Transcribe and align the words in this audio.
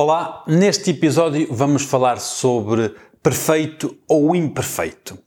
Olá, 0.00 0.44
neste 0.46 0.90
episódio 0.90 1.48
vamos 1.50 1.82
falar 1.82 2.20
sobre 2.20 2.94
perfeito 3.20 3.98
ou 4.06 4.36
imperfeito. 4.36 5.18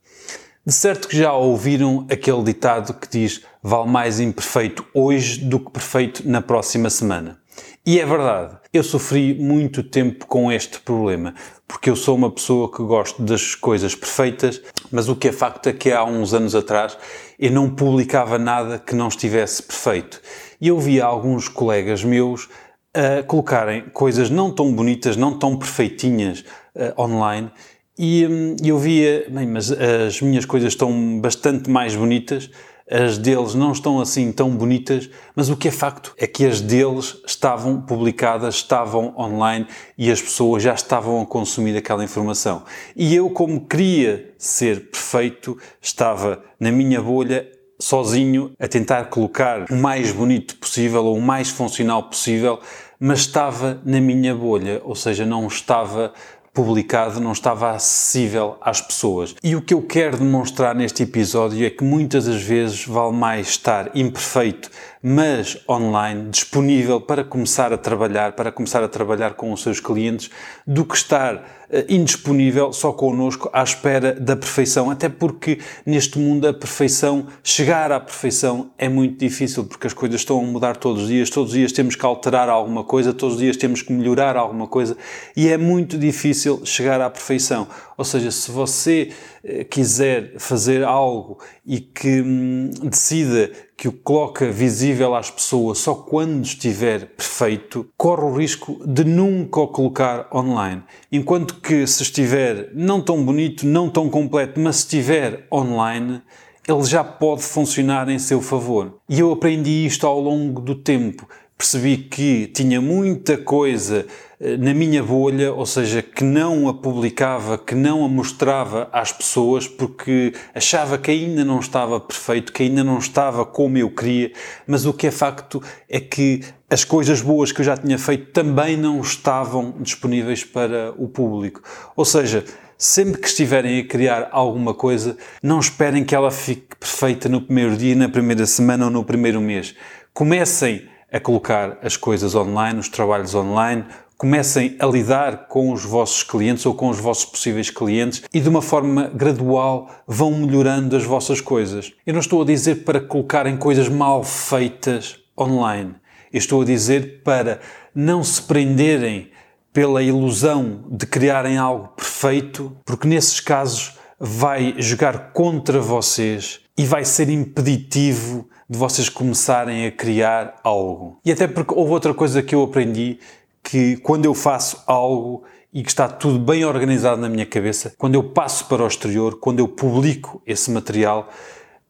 De 0.66 0.72
certo 0.74 1.10
que 1.10 1.18
já 1.18 1.34
ouviram 1.34 2.08
aquele 2.10 2.42
ditado 2.42 2.94
que 2.94 3.10
diz 3.10 3.42
vale 3.62 3.90
mais 3.90 4.22
imperfeito 4.22 4.88
hoje 4.94 5.44
do 5.44 5.60
que 5.60 5.72
perfeito 5.72 6.26
na 6.26 6.42
próxima 6.42 6.90
semana. 6.90 7.38
E 7.86 8.00
é 8.00 8.06
verdade, 8.06 8.60
eu 8.72 8.82
sofri 8.82 9.34
muito 9.34 9.84
tempo 9.84 10.26
com 10.26 10.50
este 10.50 10.80
problema, 10.80 11.36
porque 11.68 11.90
eu 11.90 11.96
sou 11.98 12.16
uma 12.16 12.32
pessoa 12.32 12.72
que 12.72 12.82
gosto 12.82 13.22
das 13.22 13.54
coisas 13.56 13.94
perfeitas, 13.94 14.62
mas 14.90 15.10
o 15.10 15.18
que 15.18 15.28
é 15.28 15.32
facto 15.34 15.68
é 15.68 15.74
que 15.74 15.92
há 15.92 16.06
uns 16.06 16.34
anos 16.34 16.56
atrás 16.56 16.98
eu 17.38 17.52
não 17.52 17.70
publicava 17.70 18.40
nada 18.40 18.80
que 18.80 18.96
não 18.96 19.10
estivesse 19.10 19.62
perfeito. 19.62 20.22
E 20.62 20.70
eu 20.70 20.80
via 20.80 21.04
alguns 21.04 21.50
colegas 21.50 22.06
meus 22.06 22.48
a 22.94 23.24
colocarem 23.24 23.84
coisas 23.94 24.30
não 24.30 24.52
tão 24.52 24.74
bonitas, 24.74 25.16
não 25.16 25.38
tão 25.38 25.58
perfeitinhas 25.58 26.44
uh, 26.76 27.02
online 27.02 27.52
e 27.98 28.26
hum, 28.26 28.56
eu 28.64 28.80
via, 28.80 29.26
bem, 29.30 29.46
mas 29.46 29.72
as 29.72 30.22
minhas 30.22 30.46
coisas 30.46 30.74
estão 30.74 31.20
bastante 31.20 31.70
mais 31.70 31.96
bonitas, 31.96 32.50
as 32.90 33.18
deles 33.18 33.54
não 33.54 33.72
estão 33.72 34.02
assim 34.02 34.32
tão 34.32 34.50
bonitas, 34.50 35.10
mas 35.36 35.50
o 35.50 35.56
que 35.56 35.70
é 35.70 35.72
facto 35.72 36.14
é 36.18 36.28
que 36.28 36.46
as 36.46 36.60
deles 36.60 37.22
estavam 37.26 37.80
publicadas, 37.80 38.56
estavam 38.56 39.14
online 39.18 39.66
e 39.98 40.12
as 40.12 40.22
pessoas 40.22 40.64
já 40.64 40.74
estavam 40.74 41.22
a 41.22 41.26
consumir 41.26 41.78
aquela 41.78 42.04
informação. 42.04 42.64
E 42.96 43.16
eu, 43.16 43.30
como 43.30 43.66
queria 43.66 44.34
ser 44.38 44.90
perfeito, 44.90 45.58
estava 45.82 46.44
na 46.60 46.72
minha 46.72 47.02
bolha 47.02 47.48
sozinho 47.82 48.52
a 48.60 48.68
tentar 48.68 49.06
colocar 49.06 49.66
o 49.70 49.76
mais 49.76 50.12
bonito 50.12 50.56
possível 50.56 51.04
ou 51.04 51.18
o 51.18 51.22
mais 51.22 51.50
funcional 51.50 52.04
possível, 52.04 52.60
mas 53.00 53.22
estava 53.22 53.82
na 53.84 54.00
minha 54.00 54.36
bolha, 54.36 54.80
ou 54.86 54.96
seja, 54.96 55.26
não 55.26 55.48
estava 55.48 56.14
publicado, 56.54 57.22
não 57.22 57.32
estava 57.32 57.72
acessível 57.72 58.58
às 58.62 58.82
pessoas. 58.82 59.36
E 59.42 59.56
o 59.56 59.62
que 59.62 59.74
eu 59.74 59.82
quero 59.82 60.18
demonstrar 60.18 60.76
neste 60.76 61.04
episódio 61.04 61.66
é 61.66 61.70
que 61.70 61.84
muitas 61.84 62.26
das 62.26 62.42
vezes 62.42 62.86
vale 62.86 63.14
mais 63.14 63.50
estar 63.50 63.90
imperfeito, 63.96 64.70
mas 65.02 65.58
online, 65.68 66.30
disponível 66.30 67.00
para 67.00 67.24
começar 67.24 67.72
a 67.72 67.78
trabalhar, 67.78 68.34
para 68.34 68.52
começar 68.52 68.84
a 68.84 68.88
trabalhar 68.88 69.34
com 69.34 69.52
os 69.52 69.64
seus 69.64 69.80
clientes, 69.80 70.30
do 70.68 70.84
que 70.86 70.96
estar 70.96 71.61
indisponível 71.88 72.74
só 72.74 72.92
connosco 72.92 73.50
à 73.54 73.64
espera 73.64 74.14
da 74.14 74.36
perfeição. 74.36 74.90
Até 74.90 75.08
porque 75.08 75.60
neste 75.86 76.20
mundo 76.20 76.48
a 76.48 76.54
perfeição, 76.54 77.28
chegar 77.44 77.92
à 77.92 78.00
perfeição 78.00 78.72
é 78.78 78.90
muito 78.90 79.18
difícil 79.18 79.64
porque 79.64 79.88
as 79.88 79.94
coisas 79.94 80.22
estão 80.22 80.40
a 80.40 80.44
mudar 80.44 80.78
todos 80.78 81.04
os 81.04 81.08
dias, 81.08 81.30
todos 81.30 81.52
os 81.52 81.58
dias 81.58 81.72
temos 81.72 81.96
que 81.96 82.06
alterar 82.06 82.50
alguma 82.50 82.84
coisa, 82.84 83.14
todos 83.14 83.36
os 83.36 83.42
dias 83.42 83.58
temos 83.58 83.82
que 83.82 83.94
melhorar 83.94 84.36
alguma 84.36 84.68
coisa 84.68 84.98
e 85.36 85.48
é 85.48 85.58
muito 85.58 85.98
difícil 85.98 86.62
chegar 86.66 87.00
à 87.00 87.10
perfeição. 87.10 87.68
Ou 87.98 88.06
seja, 88.06 88.32
se 88.32 88.50
você 88.52 89.12
eh, 89.44 89.64
quiser 89.64 90.34
fazer 90.38 90.84
algo 90.84 91.40
e 91.66 91.80
que 91.80 92.22
hum, 92.22 92.70
decida 92.84 93.52
que 93.82 93.88
o 93.88 93.92
coloca 93.92 94.52
visível 94.52 95.16
às 95.16 95.32
pessoas 95.32 95.80
só 95.80 95.96
quando 95.96 96.46
estiver 96.46 97.08
perfeito, 97.16 97.90
corre 97.98 98.22
o 98.22 98.36
risco 98.36 98.80
de 98.86 99.04
nunca 99.04 99.60
o 99.60 99.68
colocar 99.68 100.28
online. 100.32 100.84
Enquanto 101.12 101.56
que 101.56 101.88
se 101.88 102.04
estiver 102.04 102.70
não 102.76 103.02
tão 103.02 103.26
bonito, 103.26 103.66
não 103.66 103.90
tão 103.90 104.08
completo, 104.08 104.60
mas 104.60 104.76
se 104.76 104.84
estiver 104.84 105.48
online, 105.52 106.22
ele 106.68 106.84
já 106.84 107.04
pode 107.04 107.42
funcionar 107.42 108.08
em 108.08 108.20
seu 108.20 108.40
favor. 108.40 109.00
E 109.10 109.20
eu 109.20 109.32
aprendi 109.32 109.84
isto 109.84 110.06
ao 110.06 110.20
longo 110.20 110.62
do 110.62 110.76
tempo 110.76 111.28
percebi 111.62 111.98
que 111.98 112.48
tinha 112.48 112.82
muita 112.82 113.38
coisa 113.38 114.08
eh, 114.40 114.58
na 114.58 114.74
minha 114.74 115.04
bolha, 115.04 115.54
ou 115.54 115.68
seja, 115.68 116.02
que 116.02 116.24
não 116.24 116.68
a 116.68 116.74
publicava, 116.74 117.56
que 117.56 117.76
não 117.76 118.04
a 118.04 118.10
mostrava 118.10 118.90
às 118.92 119.12
pessoas 119.12 119.68
porque 119.68 120.34
achava 120.56 120.98
que 120.98 121.12
ainda 121.12 121.46
não 121.46 121.60
estava 121.60 122.00
perfeito, 122.00 122.52
que 122.52 122.64
ainda 122.64 122.84
não 122.84 122.98
estava 122.98 123.46
como 123.46 123.78
eu 123.78 123.92
queria, 123.92 124.32
mas 124.66 124.88
o 124.88 124.94
que 124.94 125.06
é 125.06 125.12
facto 125.12 125.62
é 125.88 126.00
que 126.00 126.42
as 126.68 126.84
coisas 126.84 127.22
boas 127.22 127.52
que 127.52 127.62
eu 127.62 127.66
já 127.66 127.78
tinha 127.78 128.00
feito 128.00 128.32
também 128.32 128.76
não 128.76 129.00
estavam 129.00 129.76
disponíveis 129.82 130.44
para 130.44 130.96
o 130.98 131.08
público. 131.08 131.62
Ou 131.96 132.06
seja, 132.06 132.44
sempre 132.76 133.22
que 133.22 133.28
estiverem 133.28 133.80
a 133.80 133.86
criar 133.86 134.30
alguma 134.32 134.74
coisa, 134.74 135.16
não 135.44 135.60
esperem 135.60 136.04
que 136.04 136.16
ela 136.16 136.32
fique 136.32 136.76
perfeita 136.80 137.30
no 137.30 137.40
primeiro 137.40 137.78
dia, 137.78 137.96
na 137.96 138.10
primeira 138.10 138.48
semana 138.48 138.86
ou 138.86 138.92
no 138.92 139.04
primeiro 139.04 139.40
mês. 139.40 139.76
Comecem 140.12 140.90
a 141.12 141.20
colocar 141.20 141.78
as 141.82 141.98
coisas 141.98 142.34
online, 142.36 142.80
os 142.80 142.90
trabalhos 142.90 143.36
online, 143.36 143.86
comecem 144.22 144.76
a 144.80 144.86
lidar 144.86 145.48
com 145.48 145.74
os 145.74 145.84
vossos 145.84 146.22
clientes 146.22 146.64
ou 146.66 146.76
com 146.76 146.90
os 146.90 147.00
vossos 147.00 147.26
possíveis 147.26 147.72
clientes 147.72 148.22
e 148.32 148.40
de 148.40 148.48
uma 148.48 148.62
forma 148.62 149.10
gradual 149.14 149.90
vão 150.08 150.32
melhorando 150.32 150.96
as 150.96 151.04
vossas 151.04 151.42
coisas. 151.42 151.92
Eu 152.06 152.14
não 152.14 152.20
estou 152.20 152.44
a 152.44 152.46
dizer 152.46 152.84
para 152.84 153.02
colocarem 153.02 153.58
coisas 153.58 153.90
mal 153.90 154.24
feitas 154.24 155.18
online. 155.36 155.96
Eu 156.32 156.38
estou 156.38 156.62
a 156.62 156.66
dizer 156.66 157.24
para 157.24 157.60
não 157.96 158.24
se 158.24 158.44
prenderem 158.44 159.32
pela 159.74 160.04
ilusão 160.04 160.84
de 160.90 161.08
criarem 161.08 161.58
algo 161.58 161.88
perfeito, 161.90 162.78
porque 162.86 163.08
nesses 163.08 163.40
casos 163.40 163.98
vai 164.20 164.76
jogar 164.78 165.32
contra 165.34 165.82
vocês 165.82 166.60
e 166.78 166.86
vai 166.86 167.04
ser 167.04 167.28
impeditivo 167.30 168.48
de 168.72 168.78
vocês 168.78 169.10
começarem 169.10 169.86
a 169.86 169.92
criar 169.92 170.58
algo. 170.64 171.20
E 171.26 171.32
até 171.34 171.46
porque 171.46 171.74
houve 171.74 171.92
outra 171.92 172.14
coisa 172.14 172.42
que 172.42 172.56
eu 172.56 172.64
aprendi 172.64 173.20
que 173.62 173.98
quando 173.98 174.24
eu 174.24 174.34
faço 174.34 174.82
algo 174.88 175.44
e 175.74 175.84
que 175.84 175.90
está 175.90 176.08
tudo 176.08 176.40
bem 176.40 176.64
organizado 176.64 177.20
na 177.20 177.28
minha 177.28 177.46
cabeça, 177.46 177.94
quando 177.98 178.16
eu 178.16 178.24
passo 178.24 178.68
para 178.68 178.82
o 178.82 178.88
exterior, 178.88 179.38
quando 179.42 179.60
eu 179.60 179.68
publico 179.68 180.42
esse 180.48 180.72
material, 180.72 181.28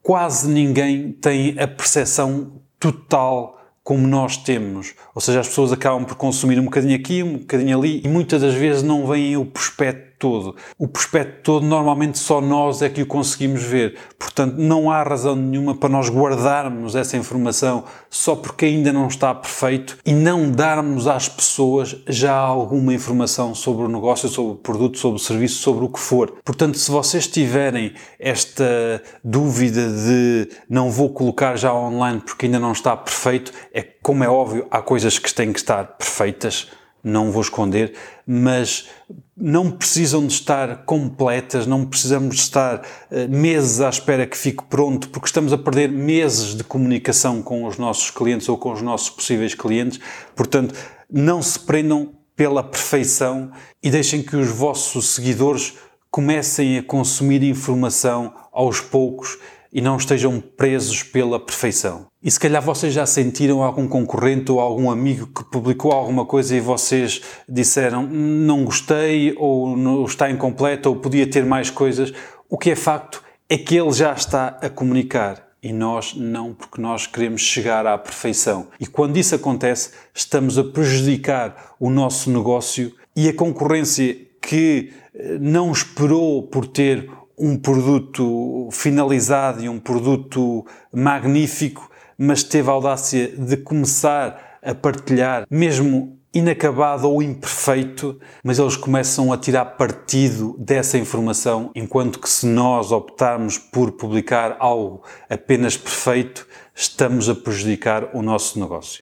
quase 0.01 0.49
ninguém 0.49 1.11
tem 1.11 1.55
a 1.59 1.67
percepção 1.67 2.53
total 2.79 3.60
como 3.83 4.07
nós 4.07 4.37
temos. 4.37 4.93
Ou 5.13 5.21
seja, 5.21 5.39
as 5.39 5.47
pessoas 5.47 5.71
acabam 5.71 6.05
por 6.05 6.15
consumir 6.15 6.59
um 6.59 6.65
bocadinho 6.65 6.95
aqui, 6.95 7.23
um 7.23 7.37
bocadinho 7.37 7.77
ali 7.77 8.01
e 8.03 8.07
muitas 8.07 8.41
das 8.41 8.53
vezes 8.53 8.83
não 8.83 9.07
veem 9.07 9.37
o 9.37 9.45
prospecto 9.45 10.11
todo. 10.21 10.55
O 10.77 10.87
prospecto 10.87 11.41
todo, 11.41 11.65
normalmente 11.65 12.19
só 12.19 12.39
nós 12.39 12.83
é 12.83 12.89
que 12.89 13.01
o 13.01 13.07
conseguimos 13.07 13.63
ver. 13.63 13.97
Portanto, 14.19 14.55
não 14.55 14.91
há 14.91 15.01
razão 15.01 15.35
nenhuma 15.35 15.75
para 15.75 15.89
nós 15.89 16.09
guardarmos 16.09 16.95
essa 16.95 17.17
informação 17.17 17.83
só 18.07 18.35
porque 18.35 18.65
ainda 18.65 18.93
não 18.93 19.07
está 19.07 19.33
perfeito 19.33 19.97
e 20.05 20.13
não 20.13 20.51
darmos 20.51 21.07
às 21.07 21.27
pessoas 21.27 21.95
já 22.07 22.35
alguma 22.35 22.93
informação 22.93 23.55
sobre 23.55 23.85
o 23.85 23.87
negócio, 23.87 24.29
sobre 24.29 24.51
o 24.51 24.55
produto, 24.55 24.99
sobre 24.99 25.19
o 25.19 25.23
serviço, 25.23 25.55
sobre 25.55 25.85
o 25.85 25.89
que 25.89 25.99
for. 25.99 26.35
Portanto, 26.45 26.77
se 26.77 26.91
vocês 26.91 27.27
tiverem 27.27 27.93
esta 28.19 29.01
dúvida 29.23 29.89
de 29.89 30.49
não 30.69 30.91
vou 30.91 31.09
colocar 31.09 31.55
já 31.55 31.73
online 31.73 32.21
porque 32.23 32.45
ainda 32.45 32.59
não 32.59 32.73
está 32.73 32.95
perfeito, 32.95 33.51
é 33.73 33.81
como 33.81 34.23
é 34.23 34.29
óbvio, 34.29 34.67
há 34.69 34.81
coisas 34.81 35.17
que 35.17 35.33
têm 35.33 35.53
que 35.53 35.59
estar 35.59 35.83
perfeitas 35.97 36.69
não 37.03 37.31
vou 37.31 37.41
esconder, 37.41 37.93
mas 38.27 38.87
não 39.35 39.71
precisam 39.71 40.25
de 40.25 40.33
estar 40.33 40.85
completas, 40.85 41.65
não 41.65 41.85
precisamos 41.85 42.35
de 42.35 42.41
estar 42.41 42.79
uh, 42.79 43.29
meses 43.29 43.81
à 43.81 43.89
espera 43.89 44.27
que 44.27 44.37
fique 44.37 44.63
pronto, 44.65 45.09
porque 45.09 45.27
estamos 45.27 45.51
a 45.51 45.57
perder 45.57 45.91
meses 45.91 46.55
de 46.55 46.63
comunicação 46.63 47.41
com 47.41 47.65
os 47.65 47.77
nossos 47.77 48.11
clientes 48.11 48.47
ou 48.47 48.57
com 48.57 48.71
os 48.71 48.81
nossos 48.81 49.09
possíveis 49.09 49.55
clientes. 49.55 49.99
Portanto, 50.35 50.75
não 51.09 51.41
se 51.41 51.59
prendam 51.59 52.13
pela 52.35 52.63
perfeição 52.63 53.51
e 53.81 53.89
deixem 53.89 54.21
que 54.21 54.35
os 54.35 54.49
vossos 54.49 55.09
seguidores 55.09 55.73
comecem 56.09 56.77
a 56.77 56.83
consumir 56.83 57.43
informação 57.43 58.33
aos 58.51 58.79
poucos 58.79 59.37
e 59.71 59.81
não 59.81 59.97
estejam 59.97 60.39
presos 60.39 61.01
pela 61.03 61.39
perfeição. 61.39 62.07
E 62.21 62.29
se 62.29 62.39
calhar 62.39 62.61
vocês 62.61 62.93
já 62.93 63.05
sentiram 63.05 63.63
algum 63.63 63.87
concorrente 63.87 64.51
ou 64.51 64.59
algum 64.59 64.91
amigo 64.91 65.27
que 65.27 65.43
publicou 65.45 65.91
alguma 65.91 66.25
coisa 66.25 66.55
e 66.55 66.59
vocês 66.59 67.21
disseram 67.47 68.05
não 68.05 68.65
gostei 68.65 69.33
ou 69.37 69.75
não 69.77 70.03
está 70.05 70.29
incompleto 70.29 70.89
ou 70.89 70.97
podia 70.97 71.25
ter 71.25 71.45
mais 71.45 71.69
coisas. 71.69 72.13
O 72.49 72.57
que 72.57 72.71
é 72.71 72.75
facto 72.75 73.23
é 73.49 73.57
que 73.57 73.75
ele 73.75 73.91
já 73.91 74.13
está 74.13 74.59
a 74.61 74.69
comunicar 74.69 75.51
e 75.63 75.71
nós 75.71 76.15
não, 76.15 76.53
porque 76.53 76.81
nós 76.81 77.05
queremos 77.05 77.41
chegar 77.41 77.85
à 77.85 77.97
perfeição. 77.97 78.67
E 78.79 78.87
quando 78.87 79.17
isso 79.17 79.35
acontece, 79.35 79.91
estamos 80.13 80.57
a 80.57 80.63
prejudicar 80.63 81.75
o 81.79 81.89
nosso 81.89 82.31
negócio 82.31 82.93
e 83.15 83.29
a 83.29 83.33
concorrência 83.33 84.17
que 84.41 84.91
eh, 85.13 85.37
não 85.39 85.71
esperou 85.71 86.43
por 86.43 86.65
ter 86.65 87.09
um 87.41 87.57
produto 87.57 88.69
finalizado 88.71 89.63
e 89.63 89.67
um 89.67 89.79
produto 89.79 90.63
magnífico, 90.93 91.89
mas 92.15 92.43
teve 92.43 92.69
a 92.69 92.73
audácia 92.73 93.29
de 93.29 93.57
começar 93.57 94.59
a 94.61 94.75
partilhar, 94.75 95.47
mesmo 95.49 96.19
inacabado 96.31 97.09
ou 97.09 97.21
imperfeito, 97.21 98.19
mas 98.43 98.59
eles 98.59 98.77
começam 98.77 99.33
a 99.33 99.37
tirar 99.37 99.65
partido 99.65 100.55
dessa 100.59 100.99
informação, 100.99 101.71
enquanto 101.73 102.19
que 102.19 102.29
se 102.29 102.45
nós 102.45 102.91
optarmos 102.91 103.57
por 103.57 103.93
publicar 103.93 104.55
algo 104.59 105.01
apenas 105.27 105.75
perfeito, 105.75 106.47
estamos 106.75 107.27
a 107.27 107.33
prejudicar 107.33 108.15
o 108.15 108.21
nosso 108.21 108.59
negócio. 108.59 108.99